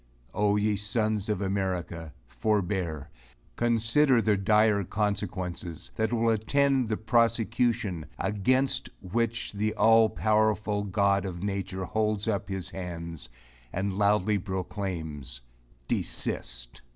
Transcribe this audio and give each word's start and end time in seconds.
Ye 0.33 0.77
sons 0.77 1.29
of 1.29 1.43
America, 1.43 2.11
forbear! 2.25 3.11
Consider 3.55 4.19
the 4.19 4.35
dire 4.35 4.83
consequences, 4.83 5.91
that 5.95 6.11
will 6.11 6.29
attend 6.31 6.89
the 6.89 6.97
prosecution, 6.97 8.07
against 8.17 8.89
which 9.01 9.51
the 9.53 9.75
all 9.75 10.09
powerful 10.09 10.83
God 10.85 11.23
of 11.23 11.43
nature 11.43 11.85
holds 11.85 12.27
up 12.27 12.49
his 12.49 12.71
hands, 12.71 13.29
and 13.71 13.93
loudly 13.93 14.39
proclaims, 14.39 15.41
desist! 15.87 16.81